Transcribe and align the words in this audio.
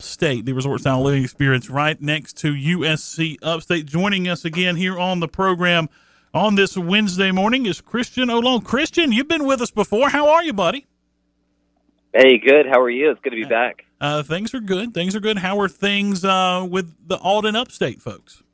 State, 0.00 0.44
the 0.44 0.52
resort 0.52 0.80
style 0.80 1.02
living 1.02 1.24
experience 1.24 1.68
right 1.68 2.00
next 2.00 2.36
to 2.36 2.52
USC 2.52 3.36
Upstate. 3.42 3.84
Joining 3.84 4.28
us 4.28 4.44
again 4.44 4.76
here 4.76 4.96
on 4.96 5.18
the 5.18 5.26
program 5.26 5.88
on 6.32 6.54
this 6.54 6.78
Wednesday 6.78 7.32
morning 7.32 7.66
is 7.66 7.80
Christian 7.80 8.30
O'Lone. 8.30 8.60
Christian, 8.60 9.10
you've 9.10 9.26
been 9.26 9.44
with 9.44 9.60
us 9.60 9.72
before. 9.72 10.10
How 10.10 10.28
are 10.28 10.44
you, 10.44 10.52
buddy? 10.52 10.86
Hey, 12.12 12.38
good. 12.38 12.66
How 12.66 12.80
are 12.80 12.88
you? 12.88 13.10
It's 13.10 13.20
good 13.22 13.30
to 13.30 13.36
be 13.36 13.42
back. 13.42 13.86
Uh, 14.00 14.22
things 14.22 14.54
are 14.54 14.60
good. 14.60 14.94
Things 14.94 15.16
are 15.16 15.20
good. 15.20 15.38
How 15.38 15.58
are 15.58 15.68
things 15.68 16.24
uh, 16.24 16.64
with 16.70 16.94
the 17.04 17.18
Auden 17.18 17.56
Upstate 17.56 18.00
folks? 18.00 18.44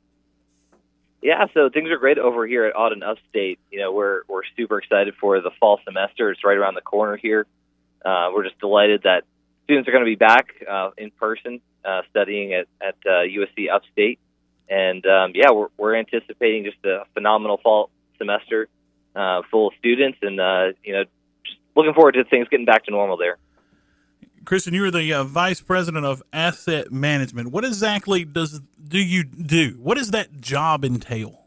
Yeah, 1.21 1.45
so 1.53 1.69
things 1.69 1.91
are 1.91 1.99
great 1.99 2.17
over 2.17 2.47
here 2.47 2.65
at 2.65 2.73
Auden 2.73 3.03
Upstate. 3.07 3.59
You 3.71 3.81
know, 3.81 3.91
we're 3.91 4.23
we're 4.27 4.41
super 4.57 4.79
excited 4.79 5.13
for 5.21 5.39
the 5.41 5.51
fall 5.59 5.79
semester. 5.85 6.31
It's 6.31 6.43
right 6.43 6.57
around 6.57 6.73
the 6.73 6.81
corner 6.81 7.17
here. 7.17 7.45
Uh, 8.03 8.31
we're 8.33 8.45
just 8.45 8.59
delighted 8.59 9.03
that 9.03 9.25
students 9.65 9.87
are 9.89 9.91
going 9.91 10.03
to 10.03 10.09
be 10.09 10.15
back 10.15 10.47
uh, 10.69 10.91
in 10.97 11.11
person 11.11 11.59
uh, 11.83 12.01
studying 12.09 12.53
at, 12.53 12.67
at 12.81 12.95
uh, 13.05 13.23
USC 13.23 13.69
Upstate. 13.71 14.19
And 14.69 15.05
um, 15.05 15.33
yeah, 15.35 15.51
we're, 15.51 15.67
we're 15.77 15.95
anticipating 15.95 16.63
just 16.63 16.83
a 16.85 17.03
phenomenal 17.13 17.59
fall 17.61 17.89
semester 18.17 18.69
uh, 19.15 19.41
full 19.51 19.67
of 19.67 19.73
students 19.77 20.17
and, 20.21 20.39
uh, 20.39 20.67
you 20.83 20.93
know, 20.93 21.03
just 21.43 21.57
looking 21.75 21.93
forward 21.93 22.13
to 22.13 22.23
things 22.23 22.47
getting 22.49 22.65
back 22.65 22.85
to 22.85 22.91
normal 22.91 23.17
there. 23.17 23.37
Christian, 24.45 24.73
you're 24.73 24.91
the 24.91 25.11
uh, 25.11 25.23
vice 25.23 25.59
president 25.59 26.05
of 26.05 26.21
asset 26.31 26.91
management. 26.91 27.51
What 27.51 27.65
exactly 27.65 28.23
does 28.23 28.61
do 28.87 28.99
you 28.99 29.23
do? 29.23 29.77
What 29.81 29.97
does 29.97 30.11
that 30.11 30.39
job 30.39 30.85
entail? 30.85 31.41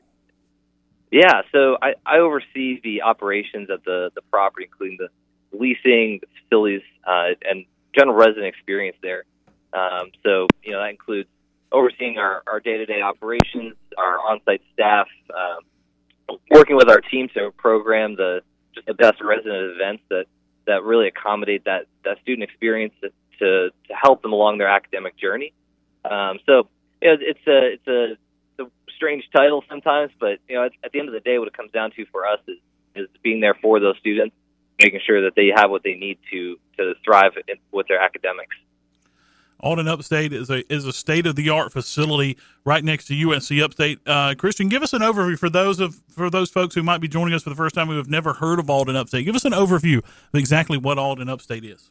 Yeah, 1.10 1.43
so 1.52 1.79
I, 1.80 1.95
I 2.05 2.19
oversee 2.19 2.80
the 2.82 3.02
operations 3.02 3.71
of 3.71 3.82
the, 3.85 4.10
the 4.15 4.21
property, 4.30 4.66
including 4.71 4.98
the 4.98 5.09
leasing, 5.57 6.21
the 6.21 6.27
facilities, 6.43 6.82
uh, 7.07 7.29
and 7.48 7.65
general 7.98 8.16
resident 8.16 8.47
experience 8.47 8.97
there. 9.02 9.25
Um, 9.73 10.11
so, 10.23 10.47
you 10.62 10.73
know, 10.73 10.80
that 10.80 10.91
includes 10.91 11.29
overseeing 11.73 12.19
our, 12.19 12.43
our 12.47 12.61
day-to-day 12.61 13.02
operations, 13.02 13.74
our 13.97 14.18
on-site 14.18 14.63
staff, 14.73 15.09
um, 15.35 16.38
working 16.51 16.76
with 16.76 16.88
our 16.88 17.01
team 17.01 17.29
to 17.35 17.51
program 17.57 18.16
the 18.16 18.43
just 18.74 18.87
the 18.87 18.95
best 18.95 19.19
resident 19.23 19.74
events 19.74 20.02
that, 20.10 20.26
that 20.66 20.82
really 20.85 21.09
accommodate 21.09 21.65
that, 21.65 21.87
that 22.04 22.16
student 22.23 22.49
experience 22.49 22.95
to, 23.02 23.09
to, 23.38 23.71
to 23.88 23.95
help 23.95 24.23
them 24.23 24.32
along 24.32 24.59
their 24.59 24.69
academic 24.69 25.16
journey. 25.16 25.52
Um, 26.04 26.38
so, 26.46 26.69
you 27.02 27.09
know, 27.09 27.16
it's 27.21 27.46
a 27.46 27.59
it's 27.74 27.88
a, 27.88 28.13
it's 28.13 28.60
a 28.60 28.93
strange 28.96 29.24
title 29.35 29.65
sometimes, 29.69 30.13
but 30.19 30.38
you 30.49 30.57
know, 30.57 30.65
at, 30.65 30.73
at 30.85 30.93
the 30.93 30.99
end 31.01 31.09
of 31.09 31.15
the 31.15 31.21
day, 31.21 31.38
what 31.38 31.49
it 31.49 31.57
comes 31.57 31.73
down 31.73 31.91
to 31.93 32.07
for 32.07 32.26
us 32.26 32.41
is 32.46 32.59
is 32.95 33.09
being 33.23 33.41
there 33.41 33.57
for 33.63 33.80
those 33.80 33.96
students 33.99 34.35
making 34.79 35.01
sure 35.07 35.23
that 35.23 35.35
they 35.35 35.52
have 35.54 35.71
what 35.71 35.82
they 35.82 35.95
need 35.95 36.19
to 36.32 36.59
to 36.79 36.95
thrive 37.04 37.32
in, 37.46 37.57
with 37.73 37.87
their 37.88 38.01
academics. 38.01 38.57
Auden 39.62 39.88
Upstate 39.88 40.32
is 40.32 40.51
a 40.51 40.73
is 40.73 40.87
a 40.87 40.93
state 40.93 41.26
of 41.26 41.35
the 41.35 41.51
art 41.51 41.73
facility 41.73 42.38
right 42.65 42.85
next 42.85 43.07
to 43.07 43.15
USC 43.15 43.62
Upstate. 43.62 43.98
Uh, 44.07 44.35
Christian, 44.38 44.68
give 44.68 44.82
us 44.82 44.93
an 44.93 45.02
overview 45.02 45.37
for 45.37 45.51
those 45.51 45.80
of 45.80 45.96
for 46.09 46.30
those 46.30 46.48
folks 46.48 46.76
who 46.76 46.82
might 46.82 47.01
be 47.01 47.09
joining 47.09 47.35
us 47.35 47.43
for 47.43 47.51
the 47.51 47.57
first 47.57 47.74
time 47.74 47.88
who 47.88 47.96
have 47.96 48.09
never 48.09 48.35
heard 48.35 48.60
of 48.60 48.66
Auden 48.66 48.95
Upstate. 48.95 49.24
Give 49.24 49.35
us 49.35 49.45
an 49.45 49.52
overview 49.52 49.98
of 49.98 50.35
exactly 50.35 50.79
what 50.79 50.96
Auden 50.96 51.29
Upstate 51.29 51.65
is. 51.65 51.90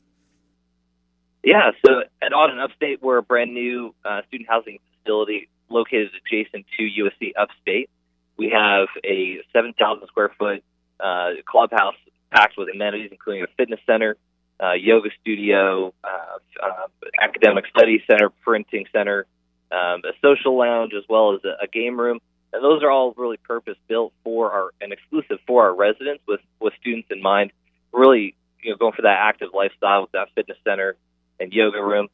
Yeah, 1.44 1.72
so 1.86 2.02
at 2.22 2.32
Auden 2.32 2.62
Upstate, 2.62 3.02
we're 3.02 3.18
a 3.18 3.24
brand 3.24 3.54
new 3.54 3.94
uh, 4.04 4.22
student 4.28 4.50
housing 4.50 4.80
facility 5.04 5.50
located 5.70 6.10
adjacent 6.26 6.66
to 6.78 6.84
USC 6.84 7.34
Upstate. 7.38 7.90
We 8.38 8.50
have 8.50 8.88
a 9.04 9.40
7,000 9.54 10.08
square 10.08 10.32
foot 10.38 10.64
uh, 11.00 11.32
clubhouse 11.46 11.96
packed 12.32 12.58
with 12.58 12.70
amenities, 12.74 13.10
including 13.12 13.44
a 13.44 13.48
fitness 13.58 13.80
center, 13.86 14.18
uh, 14.62 14.74
yoga 14.74 15.10
studio, 15.22 15.94
uh, 16.04 16.38
uh, 16.64 16.88
academic 17.22 17.66
study 17.68 18.04
center, 18.10 18.30
printing 18.44 18.86
center, 18.92 19.26
um, 19.72 20.02
a 20.04 20.14
social 20.22 20.58
lounge, 20.58 20.94
as 20.98 21.04
well 21.08 21.36
as 21.36 21.42
a, 21.44 21.64
a 21.64 21.68
game 21.68 22.00
room. 22.00 22.20
And 22.54 22.64
those 22.64 22.82
are 22.82 22.90
all 22.90 23.14
really 23.18 23.38
purpose 23.38 23.76
built 23.88 24.14
for 24.24 24.52
our 24.52 24.70
and 24.82 24.94
exclusive 24.94 25.40
for 25.46 25.66
our 25.66 25.76
residents 25.76 26.24
with, 26.28 26.40
with 26.60 26.74
students 26.80 27.10
in 27.12 27.22
mind. 27.22 27.52
Really, 27.92 28.36
you 28.64 28.72
know, 28.72 28.78
going 28.78 28.94
for 28.94 29.04
that 29.04 29.18
active 29.20 29.50
lifestyle 29.54 30.04
with 30.04 30.12
that 30.14 30.30
fitness 30.34 30.58
center 30.64 30.96
and 31.40 31.52
yoga 31.52 31.82
room. 31.82 32.08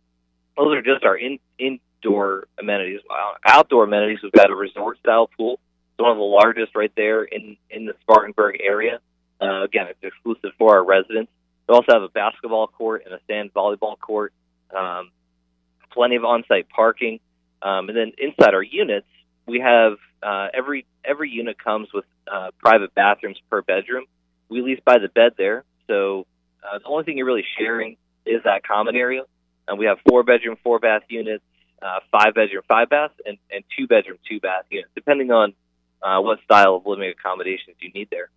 Those 0.57 0.75
are 0.75 0.81
just 0.81 1.03
our 1.03 1.15
in, 1.15 1.39
indoor 1.57 2.47
amenities. 2.59 3.01
Outdoor 3.45 3.85
amenities, 3.85 4.19
we've 4.21 4.31
got 4.31 4.51
a 4.51 4.55
resort 4.55 4.99
style 4.99 5.29
pool. 5.37 5.59
It's 5.93 6.01
one 6.01 6.11
of 6.11 6.17
the 6.17 6.23
largest 6.23 6.75
right 6.75 6.91
there 6.95 7.23
in, 7.23 7.57
in 7.69 7.85
the 7.85 7.93
Spartanburg 8.01 8.59
area. 8.61 8.99
Uh, 9.39 9.63
again, 9.63 9.87
it's 9.87 9.99
exclusive 10.01 10.51
for 10.57 10.77
our 10.77 10.83
residents. 10.83 11.31
We 11.67 11.75
also 11.75 11.93
have 11.93 12.03
a 12.03 12.09
basketball 12.09 12.67
court 12.67 13.03
and 13.05 13.13
a 13.13 13.19
sand 13.27 13.53
volleyball 13.53 13.97
court, 13.99 14.33
um, 14.75 15.11
plenty 15.91 16.15
of 16.15 16.25
on-site 16.25 16.67
parking, 16.69 17.19
um, 17.61 17.87
and 17.89 17.97
then 17.97 18.11
inside 18.17 18.53
our 18.53 18.63
units, 18.63 19.07
we 19.45 19.59
have 19.59 19.93
uh, 20.21 20.47
every 20.53 20.85
every 21.05 21.29
unit 21.29 21.57
comes 21.61 21.89
with 21.93 22.05
uh, 22.31 22.51
private 22.59 22.93
bathrooms 22.93 23.37
per 23.49 23.61
bedroom. 23.61 24.05
We 24.49 24.61
lease 24.61 24.79
by 24.85 24.99
the 24.99 25.07
bed 25.07 25.33
there, 25.37 25.63
so 25.87 26.25
uh, 26.63 26.79
the 26.79 26.85
only 26.85 27.03
thing 27.03 27.17
you're 27.17 27.25
really 27.25 27.45
sharing 27.57 27.97
is 28.25 28.43
that 28.43 28.65
common 28.65 28.95
area. 28.95 29.23
And 29.67 29.79
we 29.79 29.85
have 29.85 29.97
four 30.07 30.23
bedroom, 30.23 30.57
four 30.63 30.79
bath 30.79 31.03
units, 31.07 31.43
uh, 31.81 31.99
five 32.11 32.33
bedroom, 32.33 32.63
five 32.67 32.89
bath, 32.89 33.11
and, 33.25 33.37
and 33.51 33.63
two 33.77 33.87
bedroom, 33.87 34.17
two 34.29 34.39
bath 34.39 34.65
units, 34.69 34.91
depending 34.95 35.31
on 35.31 35.53
uh, 36.01 36.19
what 36.19 36.39
style 36.43 36.75
of 36.75 36.85
living 36.85 37.09
accommodations 37.09 37.77
you 37.79 37.91
need 37.91 38.09
there. 38.09 38.29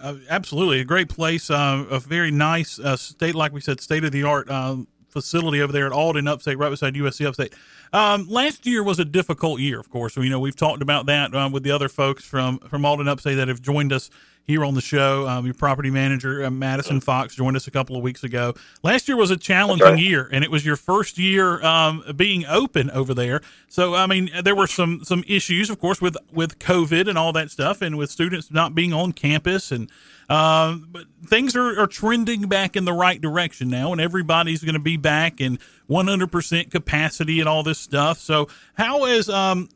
Uh, 0.00 0.16
absolutely, 0.28 0.80
a 0.80 0.84
great 0.84 1.08
place, 1.08 1.50
uh, 1.50 1.84
a 1.90 2.00
very 2.00 2.30
nice 2.30 2.78
uh, 2.78 2.96
state, 2.96 3.34
like 3.34 3.52
we 3.52 3.60
said, 3.60 3.80
state 3.80 4.04
of 4.04 4.12
the 4.12 4.24
art 4.24 4.50
um, 4.50 4.86
facility 5.08 5.62
over 5.62 5.72
there 5.72 5.86
at 5.86 5.92
Auden 5.92 6.28
Upstate, 6.28 6.58
right 6.58 6.68
beside 6.68 6.94
USC 6.94 7.24
Upstate. 7.24 7.54
Um, 7.92 8.28
last 8.28 8.66
year 8.66 8.82
was 8.82 8.98
a 8.98 9.04
difficult 9.04 9.60
year, 9.60 9.78
of 9.78 9.88
course. 9.88 10.16
You 10.16 10.28
know, 10.28 10.40
we've 10.40 10.56
talked 10.56 10.82
about 10.82 11.06
that 11.06 11.34
uh, 11.34 11.48
with 11.50 11.62
the 11.62 11.70
other 11.70 11.88
folks 11.88 12.24
from 12.24 12.58
from 12.58 12.82
Auden 12.82 13.08
Upstate 13.08 13.36
that 13.36 13.48
have 13.48 13.62
joined 13.62 13.92
us 13.92 14.10
here 14.46 14.64
on 14.64 14.74
the 14.74 14.80
show. 14.80 15.26
Um, 15.26 15.44
your 15.44 15.54
property 15.54 15.90
manager, 15.90 16.44
uh, 16.44 16.50
Madison 16.50 17.00
Fox, 17.00 17.34
joined 17.34 17.56
us 17.56 17.66
a 17.66 17.70
couple 17.70 17.96
of 17.96 18.02
weeks 18.02 18.24
ago. 18.24 18.54
Last 18.82 19.08
year 19.08 19.16
was 19.16 19.30
a 19.30 19.36
challenging 19.36 19.86
right. 19.86 19.98
year, 19.98 20.28
and 20.32 20.44
it 20.44 20.50
was 20.50 20.64
your 20.64 20.76
first 20.76 21.18
year 21.18 21.64
um, 21.64 22.04
being 22.16 22.44
open 22.46 22.90
over 22.90 23.14
there. 23.14 23.40
So, 23.68 23.94
I 23.94 24.06
mean, 24.06 24.30
there 24.42 24.54
were 24.54 24.66
some 24.66 25.02
some 25.04 25.24
issues, 25.26 25.70
of 25.70 25.78
course, 25.78 26.00
with 26.00 26.16
with 26.32 26.58
COVID 26.58 27.08
and 27.08 27.18
all 27.18 27.32
that 27.32 27.50
stuff, 27.50 27.82
and 27.82 27.96
with 27.96 28.10
students 28.10 28.50
not 28.50 28.74
being 28.74 28.92
on 28.92 29.12
campus 29.12 29.72
and 29.72 29.90
uh, 30.28 30.76
but 30.88 31.04
things 31.26 31.54
are, 31.54 31.78
are 31.80 31.86
trending 31.86 32.48
back 32.48 32.76
in 32.76 32.84
the 32.84 32.92
right 32.92 33.20
direction 33.20 33.68
now, 33.68 33.92
and 33.92 34.00
everybody's 34.00 34.62
going 34.62 34.74
to 34.74 34.80
be 34.80 34.96
back 34.96 35.40
in 35.40 35.58
100% 35.90 36.70
capacity 36.70 37.40
and 37.40 37.48
all 37.48 37.62
this 37.62 37.78
stuff. 37.78 38.18
So, 38.18 38.48
how 38.74 39.04
is 39.04 39.28
um, 39.28 39.68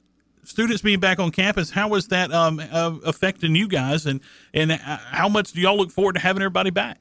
students 0.45 0.83
being 0.83 1.01
back 1.01 1.19
on 1.19 1.31
campus? 1.31 1.71
How 1.71 1.95
is 1.95 2.09
that 2.09 2.33
um, 2.33 2.61
uh, 2.61 2.97
affecting 3.05 3.55
you 3.55 3.69
guys, 3.69 4.07
and 4.07 4.21
and 4.55 4.73
how 4.73 5.29
much 5.29 5.53
do 5.53 5.61
y'all 5.61 5.77
look 5.77 5.91
forward 5.91 6.15
to 6.15 6.21
having 6.21 6.43
everybody 6.43 6.71
back? 6.71 7.01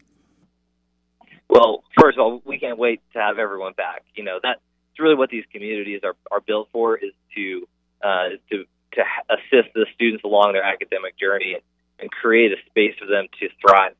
Well, 1.49 1.83
first 1.99 2.17
of 2.17 2.23
all, 2.23 2.41
we 2.45 2.59
can't 2.59 2.77
wait 2.77 3.01
to 3.13 3.19
have 3.19 3.39
everyone 3.39 3.73
back. 3.73 4.03
You 4.15 4.23
know 4.23 4.39
that's 4.41 4.61
really 4.99 5.15
what 5.15 5.29
these 5.29 5.45
communities 5.51 6.01
are, 6.03 6.15
are 6.31 6.41
built 6.41 6.69
for 6.71 6.97
is 6.97 7.13
to 7.35 7.67
uh, 8.03 8.29
to 8.51 8.65
to 8.93 9.03
assist 9.29 9.73
the 9.73 9.85
students 9.93 10.23
along 10.23 10.53
their 10.53 10.63
academic 10.63 11.17
journey 11.17 11.53
and 11.53 11.63
and 11.99 12.11
create 12.11 12.51
a 12.51 12.57
space 12.69 12.93
for 12.99 13.05
them 13.07 13.25
to 13.39 13.49
thrive. 13.61 13.93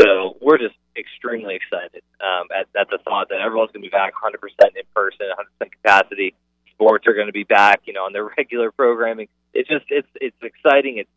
So 0.00 0.36
we're 0.40 0.58
just 0.58 0.74
extremely 0.96 1.54
excited 1.56 2.02
um, 2.20 2.48
at, 2.54 2.66
at 2.78 2.88
the 2.90 2.98
thought 3.04 3.28
that 3.28 3.40
everyone's 3.40 3.72
going 3.72 3.82
to 3.82 3.88
be 3.88 3.92
back 3.92 4.12
100% 4.14 4.36
in 4.76 4.82
person, 4.94 5.26
100% 5.60 5.72
capacity. 5.72 6.34
Sports 6.82 7.06
are 7.06 7.14
going 7.14 7.28
to 7.28 7.32
be 7.32 7.44
back, 7.44 7.82
you 7.84 7.92
know, 7.92 8.04
on 8.04 8.12
their 8.12 8.24
regular 8.38 8.70
programming. 8.72 9.28
It's 9.54 9.68
just 9.68 9.84
it's 9.88 10.08
it's 10.20 10.36
exciting. 10.42 10.98
It's 10.98 11.10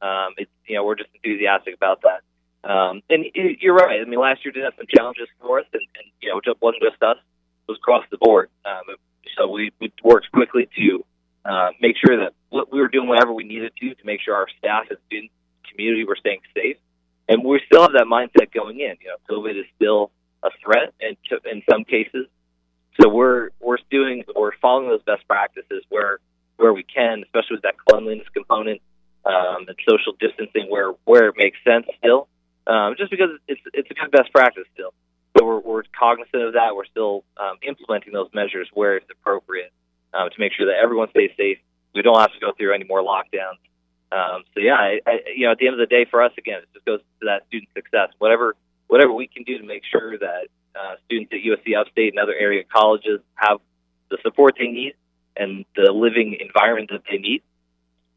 um, 0.00 0.34
it's 0.38 0.50
you 0.66 0.76
know 0.76 0.84
we're 0.84 0.96
just 0.96 1.10
enthusiastic 1.14 1.74
about 1.74 2.02
that. 2.02 2.22
Um, 2.62 3.02
and 3.08 3.24
you're 3.34 3.74
right. 3.74 4.00
I 4.00 4.04
mean, 4.04 4.20
last 4.20 4.44
year 4.44 4.52
did 4.52 4.64
have 4.64 4.74
some 4.76 4.86
challenges 4.94 5.28
for 5.40 5.60
us, 5.60 5.66
and, 5.72 5.82
and 5.82 6.04
you 6.20 6.30
know, 6.30 6.40
it 6.44 6.56
wasn't 6.60 6.82
just 6.82 7.02
us; 7.02 7.16
it 7.16 7.70
was 7.70 7.78
across 7.78 8.04
the 8.10 8.18
board. 8.18 8.50
Um, 8.64 8.96
so 9.36 9.48
we, 9.48 9.72
we 9.80 9.92
worked 10.04 10.30
quickly 10.32 10.68
to 10.76 11.04
uh, 11.44 11.70
make 11.80 11.96
sure 11.96 12.18
that 12.18 12.34
what 12.50 12.70
we 12.70 12.80
were 12.80 12.88
doing 12.88 13.08
whatever 13.08 13.32
we 13.32 13.44
needed 13.44 13.72
to 13.80 13.94
to 13.94 14.04
make 14.04 14.20
sure 14.20 14.34
our 14.34 14.46
staff 14.58 14.84
and 14.90 14.98
students 15.06 15.32
community, 15.70 16.04
we're 16.04 16.16
staying 16.16 16.40
safe, 16.54 16.76
and 17.28 17.44
we 17.44 17.60
still 17.66 17.82
have 17.82 17.92
that 17.92 18.04
mindset 18.04 18.52
going 18.52 18.80
in. 18.80 18.96
You 19.00 19.08
know, 19.08 19.16
COVID 19.30 19.58
is 19.58 19.66
still 19.76 20.10
a 20.42 20.50
threat, 20.62 20.92
and 21.00 21.16
in 21.50 21.62
some 21.70 21.84
cases, 21.84 22.26
so 23.00 23.08
we're 23.08 23.50
we're 23.60 23.78
doing 23.90 24.19
those 24.90 25.02
best 25.04 25.26
practices 25.26 25.84
where 25.88 26.18
where 26.56 26.72
we 26.74 26.82
can, 26.82 27.22
especially 27.24 27.56
with 27.56 27.62
that 27.62 27.76
cleanliness 27.88 28.28
component 28.34 28.82
um, 29.24 29.64
and 29.66 29.76
social 29.88 30.12
distancing, 30.20 30.66
where 30.68 30.92
where 31.04 31.28
it 31.28 31.34
makes 31.36 31.58
sense 31.64 31.86
still, 31.98 32.28
um, 32.66 32.94
just 32.98 33.10
because 33.10 33.30
it's 33.48 33.60
it's 33.72 33.90
a 33.90 33.94
good 33.94 34.10
best 34.10 34.32
practice 34.32 34.64
still. 34.74 34.92
So 35.38 35.46
we're, 35.46 35.60
we're 35.60 35.82
cognizant 35.98 36.42
of 36.42 36.52
that. 36.54 36.74
We're 36.74 36.86
still 36.86 37.24
um, 37.38 37.56
implementing 37.62 38.12
those 38.12 38.28
measures 38.34 38.68
where 38.74 38.96
it's 38.96 39.06
appropriate 39.10 39.72
um, 40.12 40.28
to 40.28 40.40
make 40.40 40.52
sure 40.52 40.66
that 40.66 40.76
everyone 40.82 41.08
stays 41.10 41.30
safe. 41.36 41.58
We 41.94 42.02
don't 42.02 42.18
have 42.18 42.32
to 42.32 42.40
go 42.40 42.52
through 42.52 42.74
any 42.74 42.84
more 42.84 43.00
lockdowns. 43.00 43.62
Um, 44.12 44.42
so 44.54 44.60
yeah, 44.60 44.74
I, 44.74 45.00
I, 45.06 45.18
you 45.34 45.46
know, 45.46 45.52
at 45.52 45.58
the 45.58 45.66
end 45.66 45.80
of 45.80 45.80
the 45.80 45.86
day, 45.86 46.04
for 46.10 46.22
us 46.22 46.32
again, 46.36 46.58
it 46.58 46.68
just 46.74 46.84
goes 46.84 47.00
to 47.20 47.26
that 47.26 47.46
student 47.46 47.70
success. 47.74 48.10
Whatever 48.18 48.56
whatever 48.88 49.12
we 49.12 49.28
can 49.28 49.44
do 49.44 49.56
to 49.56 49.64
make 49.64 49.82
sure 49.84 50.18
that 50.18 50.48
uh, 50.74 50.94
students 51.06 51.32
at 51.32 51.38
USC 51.46 51.78
Upstate 51.78 52.12
and 52.12 52.18
other 52.18 52.34
area 52.34 52.64
colleges 52.64 53.20
have 53.36 53.60
the 54.10 54.18
support 54.22 54.56
they 54.58 54.68
need 54.68 54.94
and 55.36 55.64
the 55.76 55.92
living 55.92 56.36
environment 56.40 56.90
that 56.90 57.02
they 57.10 57.18
need, 57.18 57.42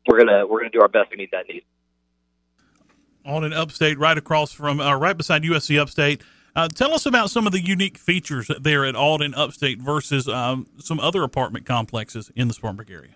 we're 0.07 0.19
gonna 0.19 0.45
we're 0.45 0.59
gonna 0.59 0.71
do 0.71 0.81
our 0.81 0.87
best 0.87 1.11
to 1.11 1.17
meet 1.17 1.31
that 1.31 1.47
need. 1.47 1.63
On 3.25 3.43
an 3.43 3.53
Upstate, 3.53 3.97
right 3.97 4.17
across 4.17 4.51
from, 4.51 4.81
uh, 4.81 4.95
right 4.95 5.15
beside 5.15 5.43
USC 5.43 5.79
Upstate. 5.79 6.21
Uh, 6.55 6.67
tell 6.67 6.93
us 6.93 7.05
about 7.05 7.29
some 7.29 7.47
of 7.47 7.53
the 7.53 7.61
unique 7.61 7.97
features 7.97 8.51
there 8.61 8.85
at 8.85 8.93
Auden 8.93 9.33
Upstate 9.35 9.79
versus 9.81 10.27
um, 10.27 10.67
some 10.77 10.99
other 10.99 11.23
apartment 11.23 11.65
complexes 11.65 12.31
in 12.35 12.47
the 12.47 12.53
Spartanburg 12.53 12.91
area. 12.91 13.15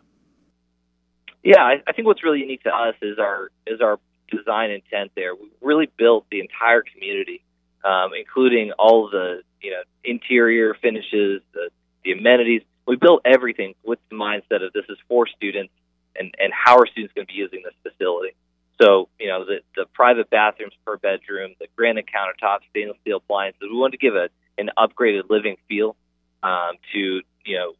Yeah, 1.44 1.62
I, 1.62 1.84
I 1.86 1.92
think 1.94 2.08
what's 2.08 2.24
really 2.24 2.40
unique 2.40 2.64
to 2.64 2.76
us 2.76 2.96
is 3.02 3.20
our 3.20 3.52
is 3.68 3.80
our 3.80 4.00
design 4.30 4.72
intent. 4.72 5.12
There, 5.16 5.36
we 5.36 5.50
really 5.62 5.90
built 5.98 6.26
the 6.32 6.40
entire 6.40 6.82
community, 6.82 7.44
um, 7.84 8.12
including 8.18 8.72
all 8.80 9.10
the 9.10 9.44
you 9.62 9.72
know 9.72 9.82
interior 10.04 10.76
finishes, 10.82 11.42
the 11.54 11.70
the 12.07 12.13
amenities. 12.13 12.62
We 12.88 12.95
built 12.95 13.21
everything 13.25 13.75
with 13.83 14.00
the 14.09 14.15
mindset 14.15 14.65
of 14.65 14.71
this 14.74 14.86
is 14.88 14.98
for 15.09 15.27
students 15.27 15.74
and 16.15 16.33
and 16.39 16.51
how 16.54 16.77
are 16.77 16.88
students 16.88 17.13
going 17.13 17.27
to 17.27 17.33
be 17.33 17.38
using 17.38 17.62
this 17.63 17.74
facility. 17.83 18.33
So, 18.81 19.09
you 19.19 19.27
know, 19.27 19.44
the, 19.44 19.57
the 19.75 19.86
private 19.94 20.30
bathrooms 20.30 20.74
per 20.86 20.98
bedroom, 20.98 21.56
the 21.59 21.68
granite 21.75 22.06
countertops, 22.06 22.59
stainless 22.69 22.98
steel 23.01 23.18
appliances. 23.18 23.62
We 23.62 23.75
wanted 23.75 23.98
to 24.00 24.04
give 24.06 24.15
a, 24.15 24.30
an 24.57 24.69
upgraded 24.77 25.30
living 25.30 25.57
feel 25.68 25.95
um, 26.44 26.74
to, 26.94 27.21
you 27.44 27.57
know, 27.57 27.74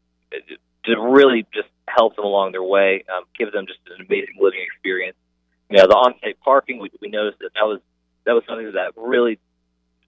to 0.86 1.00
really 1.00 1.46
just 1.54 1.68
help 1.86 2.16
them 2.16 2.24
along 2.24 2.52
their 2.52 2.62
way, 2.62 3.04
um, 3.14 3.24
give 3.38 3.52
them 3.52 3.66
just 3.66 3.78
an 3.86 4.04
amazing 4.04 4.36
living 4.40 4.60
experience. 4.66 5.16
You 5.70 5.78
know, 5.78 5.86
the 5.86 5.94
on-site 5.94 6.40
parking, 6.40 6.80
we, 6.80 6.90
we 7.00 7.08
noticed 7.08 7.38
that 7.40 7.50
that 7.54 7.64
was 7.64 7.80
that 8.24 8.32
was 8.32 8.42
something 8.48 8.72
that 8.72 8.92
really, 8.96 9.38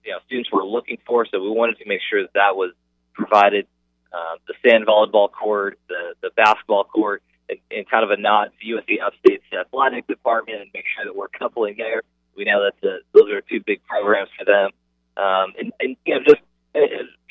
you 0.03 0.11
know, 0.11 0.19
students 0.25 0.51
were 0.51 0.65
looking 0.65 0.97
for. 1.07 1.25
So 1.25 1.41
we 1.41 1.49
wanted 1.49 1.77
to 1.79 1.87
make 1.87 2.01
sure 2.09 2.21
that 2.21 2.33
that 2.33 2.55
was 2.55 2.71
provided. 3.13 3.65
Um, 4.13 4.37
the 4.47 4.53
sand 4.65 4.85
volleyball 4.87 5.31
court, 5.31 5.79
the 5.87 6.15
the 6.21 6.31
basketball 6.35 6.83
court, 6.83 7.23
and 7.49 7.89
kind 7.89 8.03
of 8.03 8.11
a 8.11 8.17
nod 8.17 8.51
to 8.59 8.65
USC 8.65 9.01
Upstate's 9.03 9.43
athletic 9.53 10.07
department 10.07 10.61
and 10.61 10.69
make 10.73 10.85
sure 10.95 11.05
that 11.05 11.15
we're 11.15 11.27
coupling 11.27 11.75
there. 11.77 12.03
We 12.35 12.45
know 12.45 12.63
that 12.63 12.73
the, 12.81 12.99
those 13.13 13.29
are 13.31 13.41
two 13.41 13.61
big 13.65 13.83
programs 13.85 14.29
for 14.37 14.45
them. 14.45 14.69
Um, 15.17 15.53
and, 15.59 15.73
and, 15.79 15.97
you 16.05 16.15
know, 16.15 16.21
just 16.25 16.41
uh, 16.75 16.79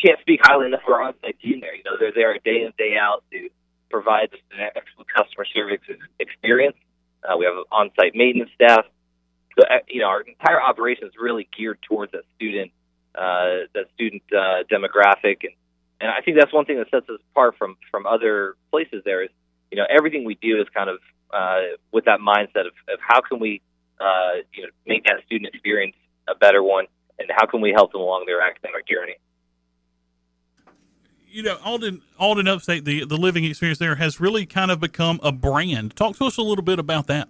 can't 0.05 0.21
speak 0.21 0.41
highly 0.43 0.67
enough 0.67 0.83
for 0.85 1.01
our 1.03 1.13
team 1.43 1.61
there. 1.61 1.75
You 1.75 1.83
know, 1.85 1.97
they're 1.99 2.13
there 2.13 2.37
day 2.45 2.65
in, 2.65 2.73
day 2.77 2.97
out 3.01 3.25
to 3.33 3.49
provide 3.91 4.31
just 4.31 4.43
an 4.53 4.61
excellent 4.77 5.09
customer 5.15 5.47
service 5.53 5.81
experience. 6.19 6.77
Uh, 7.25 7.37
we 7.37 7.45
have 7.47 7.55
on-site 7.73 8.15
maintenance 8.15 8.51
staff. 8.55 8.85
So, 9.59 9.67
uh, 9.67 9.79
you 9.89 10.01
know, 10.01 10.09
our 10.09 10.21
entire 10.21 10.63
operation 10.63 11.07
is 11.07 11.15
really 11.21 11.49
geared 11.57 11.79
towards 11.83 12.13
that 12.13 12.23
student, 12.37 12.73
uh, 13.15 13.67
that 13.75 13.87
student 13.95 14.23
uh, 14.33 14.65
demographic, 14.71 15.45
and 15.45 15.55
and 16.01 16.11
I 16.11 16.21
think 16.23 16.39
that's 16.39 16.53
one 16.53 16.65
thing 16.65 16.79
that 16.79 16.91
sets 16.91 17.09
us 17.09 17.21
apart 17.33 17.57
from 17.59 17.77
from 17.91 18.07
other 18.07 18.57
places. 18.71 19.03
There 19.05 19.23
is 19.23 19.31
you 19.71 19.77
know, 19.77 19.85
everything 19.89 20.25
we 20.25 20.35
do 20.35 20.61
is 20.61 20.67
kind 20.75 20.91
of 20.91 20.99
uh, 21.33 21.77
with 21.93 22.05
that 22.07 22.21
mindset 22.21 22.67
of, 22.67 22.75
of 22.93 22.99
how 23.01 23.21
can 23.21 23.39
we, 23.39 23.63
uh, 24.01 24.43
you 24.53 24.65
know, 24.65 24.69
make 24.87 25.05
that 25.05 25.23
student 25.27 25.55
experience 25.55 25.95
a 26.29 26.35
better 26.35 26.63
one, 26.63 26.87
and 27.19 27.29
how 27.35 27.47
can 27.47 27.61
we 27.61 27.73
help 27.73 27.93
them 27.93 28.01
along 28.01 28.25
their 28.27 28.41
academic 28.41 28.87
journey. 28.87 29.15
You 31.29 31.45
know, 31.45 31.57
Auden, 31.59 32.03
Auden 32.21 32.49
Upstate, 32.49 32.85
the 32.85 33.05
the 33.05 33.17
living 33.17 33.45
experience 33.45 33.79
there 33.79 33.95
has 33.97 34.21
really 34.21 34.47
kind 34.47 34.71
of 34.71 34.81
become 34.81 35.21
a 35.23 35.31
brand. 35.31 35.95
Talk 35.95 36.17
to 36.17 36.25
us 36.25 36.37
a 36.37 36.43
little 36.43 36.65
bit 36.65 36.81
about 36.81 37.07
that. 37.07 37.29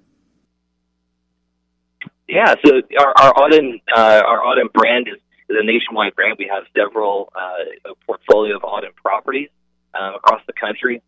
Yeah, 2.26 2.54
so 2.64 2.80
our, 2.98 3.12
our 3.20 3.34
Auden 3.34 3.82
uh, 3.94 4.22
our 4.26 4.38
Auden 4.38 4.72
brand 4.72 5.08
is, 5.08 5.20
a 5.58 5.64
nationwide 5.64 6.14
brand. 6.14 6.36
We 6.38 6.50
have 6.52 6.64
several 6.76 7.32
uh, 7.34 7.92
portfolio 8.06 8.56
of 8.56 8.62
Auden 8.62 8.94
properties 8.94 9.48
um, 9.98 10.14
across 10.14 10.42
the 10.46 10.52
country. 10.52 11.02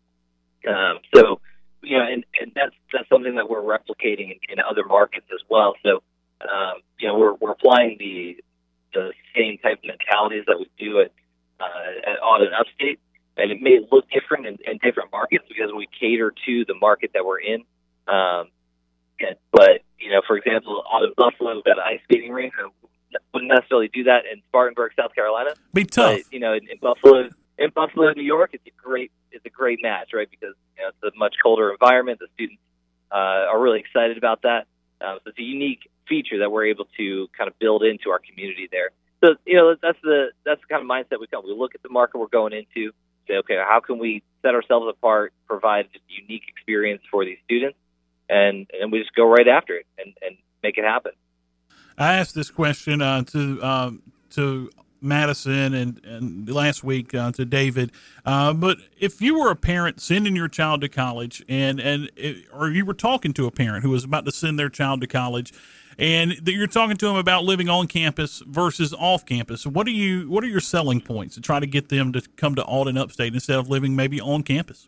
Um, 0.67 0.99
so, 1.13 1.39
you 1.81 1.97
know, 1.97 2.05
and, 2.05 2.25
and 2.39 2.51
that's 2.55 2.75
that's 2.91 3.07
something 3.09 3.35
that 3.35 3.49
we're 3.49 3.61
replicating 3.61 4.31
in, 4.31 4.39
in 4.49 4.59
other 4.59 4.85
markets 4.85 5.25
as 5.33 5.41
well. 5.49 5.75
So, 5.83 6.03
um, 6.41 6.81
you 6.99 7.07
know, 7.07 7.17
we're 7.17 7.33
we're 7.33 7.51
applying 7.51 7.97
the 7.99 8.37
the 8.93 9.11
same 9.35 9.57
type 9.57 9.79
of 9.79 9.85
mentalities 9.85 10.45
that 10.47 10.57
we 10.59 10.69
do 10.77 11.01
at 11.01 11.11
uh, 11.59 12.11
at 12.11 12.21
Auden 12.21 12.53
Upstate, 12.57 12.99
and 13.37 13.51
it 13.51 13.61
may 13.61 13.79
look 13.91 14.05
different 14.09 14.45
in, 14.45 14.57
in 14.65 14.79
different 14.83 15.11
markets 15.11 15.45
because 15.47 15.71
we 15.75 15.87
cater 15.99 16.33
to 16.45 16.65
the 16.65 16.75
market 16.75 17.11
that 17.13 17.25
we're 17.25 17.39
in. 17.39 17.63
Um, 18.07 18.47
and, 19.19 19.35
but 19.51 19.81
you 19.99 20.11
know, 20.11 20.21
for 20.27 20.37
example, 20.37 20.83
Auden 20.91 21.15
Buffalo 21.15 21.61
got 21.61 21.77
an 21.77 21.83
ice 21.85 21.99
skating 22.05 22.31
rink. 22.31 22.53
Wouldn't 23.33 23.51
necessarily 23.51 23.89
do 23.89 24.03
that 24.05 24.23
in 24.31 24.41
Spartanburg, 24.47 24.91
South 24.97 25.13
Carolina. 25.15 25.51
Be 25.73 25.85
tough. 25.85 26.17
But, 26.23 26.33
you 26.33 26.39
know, 26.39 26.53
in, 26.53 26.69
in 26.69 26.77
Buffalo, 26.81 27.29
in 27.57 27.69
Buffalo, 27.69 28.11
New 28.13 28.23
York, 28.23 28.51
it's 28.53 28.65
a 28.65 28.71
great 28.81 29.11
it's 29.31 29.45
a 29.45 29.49
great 29.49 29.79
match, 29.81 30.09
right? 30.13 30.29
Because 30.29 30.55
you 30.77 30.83
know, 30.83 30.89
it's 30.89 31.15
a 31.15 31.17
much 31.17 31.35
colder 31.41 31.71
environment. 31.71 32.19
The 32.19 32.27
students 32.33 32.61
uh, 33.11 33.51
are 33.51 33.61
really 33.61 33.79
excited 33.79 34.17
about 34.17 34.43
that. 34.43 34.67
Um, 35.01 35.19
so 35.23 35.29
it's 35.29 35.39
a 35.39 35.43
unique 35.43 35.89
feature 36.07 36.39
that 36.39 36.51
we're 36.51 36.65
able 36.65 36.85
to 36.97 37.27
kind 37.37 37.47
of 37.47 37.57
build 37.59 37.83
into 37.83 38.09
our 38.09 38.19
community 38.19 38.67
there. 38.71 38.91
So 39.23 39.35
you 39.45 39.55
know 39.55 39.75
that's 39.81 39.97
the 40.03 40.31
that's 40.45 40.61
the 40.61 40.67
kind 40.67 40.81
of 40.81 40.89
mindset 40.89 41.19
we 41.19 41.27
come. 41.27 41.43
We 41.45 41.53
look 41.53 41.75
at 41.75 41.83
the 41.83 41.89
market 41.89 42.17
we're 42.17 42.27
going 42.27 42.53
into, 42.53 42.91
say, 43.27 43.35
okay, 43.37 43.55
how 43.57 43.79
can 43.79 43.97
we 43.97 44.23
set 44.41 44.53
ourselves 44.53 44.87
apart, 44.89 45.33
provide 45.47 45.87
just 45.93 46.03
a 46.09 46.21
unique 46.21 46.43
experience 46.47 47.01
for 47.09 47.23
these 47.23 47.37
students, 47.45 47.77
and 48.29 48.67
and 48.79 48.91
we 48.91 48.99
just 48.99 49.15
go 49.15 49.25
right 49.25 49.47
after 49.47 49.75
it 49.75 49.85
and 49.97 50.13
and 50.21 50.37
make 50.61 50.77
it 50.77 50.83
happen. 50.83 51.13
I 51.97 52.13
asked 52.13 52.35
this 52.35 52.49
question 52.49 53.01
uh, 53.01 53.23
to 53.23 53.63
um, 53.63 54.01
to 54.31 54.69
Madison 55.03 55.73
and, 55.73 56.03
and 56.05 56.49
last 56.49 56.83
week 56.83 57.13
uh, 57.13 57.31
to 57.33 57.45
David. 57.45 57.91
Uh, 58.25 58.53
but 58.53 58.77
if 58.97 59.21
you 59.21 59.37
were 59.37 59.51
a 59.51 59.55
parent 59.55 60.01
sending 60.01 60.35
your 60.35 60.47
child 60.47 60.81
to 60.81 60.89
college, 60.89 61.43
and 61.49 61.79
and 61.79 62.09
it, 62.15 62.45
or 62.53 62.69
you 62.69 62.85
were 62.85 62.93
talking 62.93 63.33
to 63.33 63.45
a 63.45 63.51
parent 63.51 63.83
who 63.83 63.89
was 63.89 64.03
about 64.05 64.25
to 64.25 64.31
send 64.31 64.57
their 64.57 64.69
child 64.69 65.01
to 65.01 65.07
college, 65.07 65.53
and 65.97 66.31
that 66.41 66.53
you're 66.53 66.67
talking 66.67 66.97
to 66.97 67.05
them 67.05 67.17
about 67.17 67.43
living 67.43 67.69
on 67.69 67.87
campus 67.87 68.41
versus 68.47 68.93
off 68.93 69.25
campus, 69.25 69.67
what 69.67 69.85
are 69.87 69.91
you 69.91 70.29
what 70.29 70.43
are 70.43 70.47
your 70.47 70.61
selling 70.61 71.01
points 71.01 71.35
to 71.35 71.41
try 71.41 71.59
to 71.59 71.67
get 71.67 71.89
them 71.89 72.13
to 72.13 72.21
come 72.37 72.55
to 72.55 72.63
Auden 72.63 72.97
Upstate 72.97 73.33
instead 73.33 73.59
of 73.59 73.69
living 73.69 73.95
maybe 73.95 74.21
on 74.21 74.43
campus? 74.43 74.87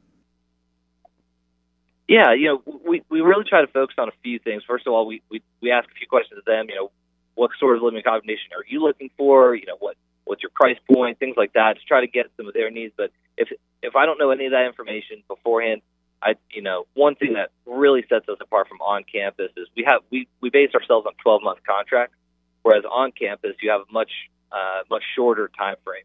Yeah, 2.07 2.33
you 2.33 2.47
know, 2.47 2.79
we, 2.85 3.01
we 3.09 3.21
really 3.21 3.45
try 3.45 3.61
to 3.61 3.67
focus 3.67 3.95
on 3.97 4.09
a 4.09 4.11
few 4.23 4.37
things. 4.37 4.63
First 4.67 4.85
of 4.85 4.93
all, 4.93 5.07
we, 5.07 5.21
we, 5.29 5.41
we 5.61 5.71
ask 5.71 5.89
a 5.89 5.93
few 5.93 6.07
questions 6.07 6.37
of 6.37 6.45
them. 6.45 6.67
You 6.69 6.75
know, 6.75 6.91
what 7.33 7.51
sort 7.59 7.77
of 7.77 7.83
living 7.83 7.99
accommodation 7.99 8.51
are 8.55 8.63
you 8.67 8.81
looking 8.81 9.09
for? 9.17 9.55
You 9.55 9.65
know, 9.65 9.77
what 9.79 9.95
what's 10.25 10.41
your 10.41 10.51
price 10.53 10.77
point, 10.91 11.19
things 11.19 11.35
like 11.37 11.53
that, 11.53 11.77
to 11.77 11.85
try 11.85 12.01
to 12.01 12.07
get 12.07 12.27
some 12.37 12.47
of 12.47 12.53
their 12.53 12.69
needs. 12.69 12.93
But 12.95 13.11
if 13.37 13.49
if 13.81 13.95
I 13.95 14.05
don't 14.05 14.19
know 14.19 14.31
any 14.31 14.45
of 14.45 14.51
that 14.51 14.65
information 14.65 15.23
beforehand, 15.27 15.81
I 16.21 16.35
you 16.51 16.61
know 16.61 16.85
one 16.93 17.15
thing 17.15 17.33
that 17.33 17.49
really 17.65 18.03
sets 18.07 18.29
us 18.29 18.37
apart 18.39 18.67
from 18.67 18.81
on 18.81 19.03
campus 19.03 19.51
is 19.57 19.67
we 19.75 19.83
have 19.87 20.01
we 20.11 20.27
we 20.41 20.49
base 20.51 20.75
ourselves 20.75 21.07
on 21.07 21.13
12 21.23 21.41
month 21.43 21.59
contracts, 21.67 22.15
whereas 22.61 22.83
on 22.85 23.11
campus 23.13 23.55
you 23.61 23.71
have 23.71 23.81
a 23.81 23.91
much 23.91 24.11
uh, 24.51 24.81
much 24.91 25.03
shorter 25.15 25.49
time 25.57 25.75
frame. 25.83 26.03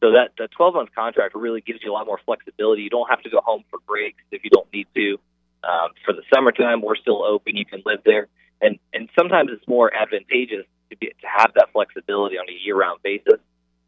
So 0.00 0.12
that 0.12 0.30
the 0.38 0.48
12 0.48 0.74
month 0.74 0.90
contract 0.94 1.34
really 1.34 1.60
gives 1.60 1.80
you 1.82 1.90
a 1.90 1.94
lot 1.94 2.06
more 2.06 2.20
flexibility. 2.24 2.82
You 2.82 2.90
don't 2.90 3.08
have 3.08 3.22
to 3.22 3.30
go 3.30 3.40
home 3.40 3.64
for 3.70 3.78
breaks 3.86 4.22
if 4.30 4.44
you 4.44 4.50
don't 4.50 4.70
need 4.72 4.86
to. 4.94 5.18
Um, 5.64 5.90
for 6.04 6.12
the 6.12 6.22
summertime, 6.32 6.82
we're 6.82 6.96
still 6.96 7.24
open. 7.24 7.56
You 7.56 7.66
can 7.66 7.82
live 7.84 8.00
there, 8.04 8.28
and 8.60 8.78
and 8.92 9.08
sometimes 9.18 9.50
it's 9.52 9.66
more 9.66 9.92
advantageous 9.92 10.64
to 10.90 10.96
be 10.96 11.06
to 11.06 11.26
have 11.26 11.52
that 11.54 11.70
flexibility 11.72 12.36
on 12.38 12.48
a 12.48 12.64
year 12.64 12.76
round 12.76 13.02
basis 13.02 13.40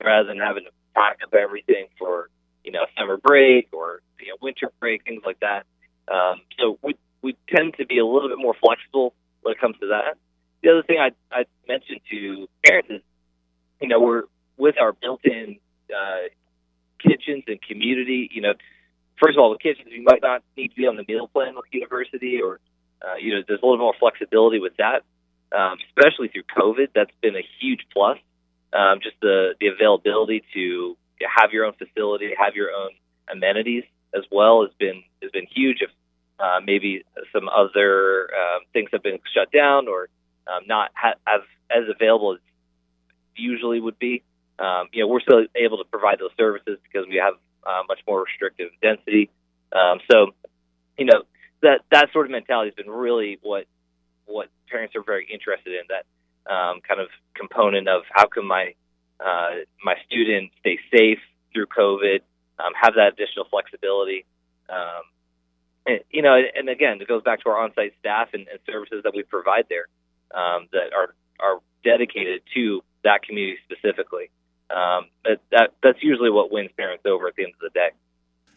rather 0.03 0.27
than 0.27 0.39
having 0.39 0.65
to 0.65 0.71
pack 0.95 1.19
up 1.23 1.35
everything 1.35 1.87
for 1.99 2.29
you 2.65 2.73
know 2.73 2.85
summer 2.99 3.17
break 3.17 3.69
or 3.73 4.01
you 4.21 4.29
know 4.29 4.37
winter 4.41 4.71
break, 4.81 5.05
things 5.05 5.23
like 5.25 5.41
that. 5.41 5.65
Um, 6.13 6.41
so 6.59 6.79
we 6.83 6.97
we 7.23 7.37
tend 7.55 7.75
to 7.79 7.87
be 7.87 7.99
a 7.99 8.07
little 8.07 8.29
bit 8.29 8.39
more 8.39 8.55
flexible 8.55 9.15
when 9.43 9.53
it 9.53 9.61
comes 9.61 9.77
to 9.81 9.89
that. 9.89 10.17
The 10.63 10.71
other 10.71 10.83
thing 10.83 10.99
I 10.99 11.11
I 11.31 11.45
mentioned 11.69 12.01
to 12.11 12.49
parents 12.65 12.91
is 12.91 13.03
you 13.81 13.89
know 13.89 14.01
we're 14.01 14.25
with 14.57 14.77
our 14.79 14.93
built-in 14.93 15.59
uh, 15.91 16.29
kitchens 16.99 17.45
and 17.47 17.61
community. 17.63 18.29
You 18.33 18.43
know, 18.43 18.55
first 19.21 19.37
of 19.37 19.43
all, 19.43 19.51
with 19.51 19.61
kitchens, 19.61 19.89
you 19.91 20.03
might 20.03 20.23
not 20.23 20.43
need 20.57 20.69
to 20.69 20.77
be 20.77 20.87
on 20.87 20.97
the 20.97 21.05
meal 21.07 21.29
plan 21.29 21.55
with 21.55 21.67
university, 21.73 22.41
or 22.43 22.61
uh, 23.03 23.17
you 23.21 23.35
know, 23.35 23.43
there's 23.47 23.61
a 23.63 23.67
little 23.67 23.79
more 23.79 23.95
flexibility 23.99 24.59
with 24.59 24.77
that. 24.79 25.03
Um, 25.53 25.79
especially 25.89 26.29
through 26.29 26.45
COVID, 26.57 26.89
that's 26.95 27.11
been 27.21 27.35
a 27.35 27.45
huge 27.61 27.81
plus 27.93 28.19
um, 28.73 29.01
just 29.03 29.17
the 29.21 29.55
the 29.61 29.69
availability 29.69 30.45
to 30.55 30.97
have 31.21 31.53
your 31.53 31.65
own 31.67 31.75
facility, 31.75 32.31
have 32.39 32.55
your 32.55 32.71
own 32.71 32.91
amenities 33.31 33.85
as 34.15 34.25
well 34.31 34.63
has 34.63 34.73
been 34.79 35.03
has 35.23 35.31
been 35.31 35.47
huge. 35.53 35.79
If 35.81 35.91
uh, 36.39 36.61
maybe 36.65 37.05
some 37.33 37.49
other 37.49 38.31
um, 38.33 38.61
things 38.73 38.91
have 38.93 39.03
been 39.03 39.19
shut 39.35 39.51
down 39.53 39.89
or 39.89 40.09
um, 40.47 40.63
not 40.67 40.91
ha- 40.95 41.19
as 41.27 41.41
as 41.71 41.85
available 41.89 42.35
as 42.35 42.41
usually 43.37 43.81
would 43.81 43.99
be, 43.99 44.23
um, 44.59 44.89
you 44.93 45.03
know, 45.03 45.09
we're 45.09 45.21
still 45.21 45.45
able 45.55 45.79
to 45.79 45.85
provide 45.85 46.19
those 46.19 46.33
services 46.37 46.79
because 46.83 47.09
we 47.09 47.17
have 47.17 47.35
uh, 47.67 47.83
much 47.89 48.01
more 48.07 48.25
restrictive 48.25 48.71
density. 48.83 49.31
Um, 49.73 50.01
so, 50.11 50.35
you 50.99 51.05
know, 51.05 51.23
that 51.63 51.81
that 51.91 52.13
sort 52.13 52.27
of 52.27 52.33
mentality 52.33 52.71
has 52.71 52.75
been 52.75 52.93
really 52.93 53.39
what 53.43 53.67
what 54.27 54.49
parents 54.71 54.95
are 54.97 55.03
very 55.03 55.27
interested 55.31 55.75
in. 55.75 55.83
That 55.89 56.05
um, 56.53 56.81
kind 56.87 57.01
of 57.01 57.09
component 57.35 57.89
of 57.89 58.03
how 58.11 58.27
can 58.27 58.47
my 58.47 58.75
uh, 59.21 59.51
my 59.85 59.95
students 60.07 60.55
stay 60.61 60.79
safe 60.95 61.19
through 61.53 61.67
COVID, 61.67 62.21
um, 62.59 62.73
have 62.81 62.95
that 62.95 63.13
additional 63.15 63.47
flexibility. 63.51 64.25
Um, 64.69 65.03
and, 65.87 66.01
you 66.11 66.23
know, 66.23 66.41
and 66.55 66.69
again, 66.69 67.01
it 67.01 67.09
goes 67.09 67.23
back 67.23 67.43
to 67.43 67.51
our 67.51 67.59
on-site 67.59 67.95
staff 67.99 68.29
and, 68.33 68.47
and 68.49 68.59
services 68.67 69.03
that 69.05 69.15
we 69.15 69.23
provide 69.23 69.67
there 69.69 69.87
um, 70.35 70.69
that 70.73 70.93
are 70.97 71.15
are 71.41 71.61
dedicated 71.83 72.43
to 72.55 72.83
that 73.05 73.23
community 73.23 73.59
specifically. 73.65 74.31
Um, 74.75 75.07
that, 75.25 75.41
that 75.51 75.73
that's 75.83 75.99
usually 76.03 76.31
what 76.31 76.53
wins 76.53 76.71
parents 76.77 77.05
over 77.07 77.27
at 77.29 77.35
the 77.37 77.45
end 77.45 77.55
of 77.55 77.61
the 77.61 77.71
day. 77.71 77.91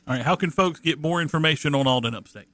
All 0.07 0.15
right, 0.15 0.23
how 0.23 0.35
can 0.35 0.49
folks 0.49 0.79
get 0.79 0.99
more 0.99 1.21
information 1.21 1.73
on 1.73 1.85
Auden 1.85 2.13
Upstate? 2.13 2.47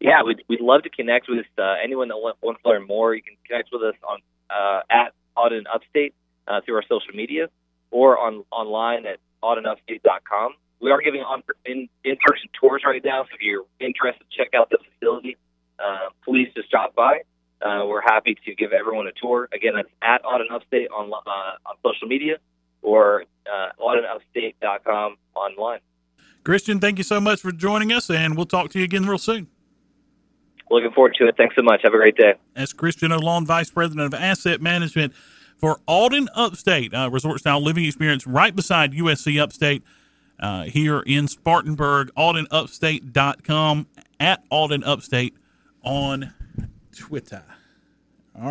Yeah, 0.00 0.22
we'd, 0.22 0.42
we'd 0.48 0.60
love 0.60 0.82
to 0.82 0.90
connect 0.90 1.28
with 1.28 1.46
uh, 1.58 1.74
anyone 1.82 2.08
that 2.08 2.16
wants 2.16 2.62
to 2.62 2.68
learn 2.68 2.86
more. 2.86 3.14
You 3.14 3.22
can 3.22 3.36
connect 3.46 3.70
with 3.72 3.82
us 3.82 3.94
on 4.06 4.18
uh, 4.50 4.80
at 4.90 5.12
Auden 5.36 5.64
Upstate 5.72 6.14
uh, 6.48 6.60
through 6.64 6.76
our 6.76 6.82
social 6.82 7.14
media 7.14 7.48
or 7.90 8.18
on 8.18 8.44
online 8.50 9.06
at 9.06 9.18
audenupstate.com. 9.42 10.54
We 10.80 10.90
are 10.90 11.00
giving 11.00 11.20
on 11.22 11.42
in 11.64 11.88
in 12.04 12.16
person 12.24 12.48
tours 12.60 12.82
right 12.84 13.02
now, 13.04 13.22
so 13.24 13.28
if 13.34 13.40
you're 13.40 13.64
interested, 13.80 14.26
check 14.36 14.48
out 14.54 14.70
the 14.70 14.78
facility. 14.92 15.36
Uh, 15.78 16.10
please 16.24 16.48
just 16.54 16.70
drop 16.70 16.94
by. 16.94 17.20
Uh, 17.64 17.86
we're 17.86 18.02
happy 18.02 18.36
to 18.44 18.54
give 18.54 18.72
everyone 18.72 19.06
a 19.06 19.12
tour. 19.12 19.48
Again, 19.52 19.72
that's 19.74 19.88
at 20.02 20.22
Auden 20.22 20.52
Upstate 20.52 20.88
on 20.90 21.10
uh, 21.10 21.68
on 21.68 21.76
social 21.82 22.06
media 22.06 22.36
or 22.82 23.24
uh, 23.50 23.68
audenupstate.com 23.80 25.16
online. 25.34 25.80
Christian, 26.44 26.78
thank 26.78 26.98
you 26.98 27.04
so 27.04 27.20
much 27.20 27.40
for 27.40 27.52
joining 27.52 27.90
us, 27.90 28.10
and 28.10 28.36
we'll 28.36 28.44
talk 28.44 28.70
to 28.72 28.78
you 28.78 28.84
again 28.84 29.06
real 29.06 29.16
soon. 29.16 29.46
Looking 30.70 30.92
forward 30.92 31.14
to 31.18 31.26
it. 31.26 31.36
Thanks 31.38 31.56
so 31.56 31.62
much. 31.62 31.80
Have 31.84 31.94
a 31.94 31.96
great 31.96 32.16
day. 32.16 32.34
That's 32.54 32.72
Christian 32.72 33.12
O'Lone, 33.12 33.46
Vice 33.46 33.70
President 33.70 34.12
of 34.12 34.20
Asset 34.20 34.60
Management 34.60 35.14
for 35.56 35.80
Auden 35.88 36.26
Upstate, 36.34 36.92
uh, 36.92 37.08
resort 37.10 37.40
style 37.40 37.62
living 37.62 37.84
experience 37.86 38.26
right 38.26 38.54
beside 38.54 38.92
USC 38.92 39.40
Upstate 39.40 39.82
uh, 40.40 40.64
here 40.64 41.00
in 41.06 41.28
Spartanburg. 41.28 42.10
AudenUpstate.com 42.16 43.86
at 44.20 44.48
Auden 44.50 44.82
Upstate 44.84 45.34
on 45.82 46.34
Twitter. 46.94 47.42